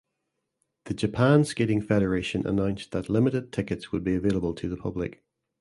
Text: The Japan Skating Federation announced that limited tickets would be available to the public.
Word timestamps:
The 0.85 0.95
Japan 0.95 1.43
Skating 1.43 1.79
Federation 1.81 2.47
announced 2.47 2.89
that 2.91 3.07
limited 3.07 3.53
tickets 3.53 3.91
would 3.91 4.03
be 4.03 4.15
available 4.15 4.55
to 4.55 4.67
the 4.67 4.75
public. 4.77 5.23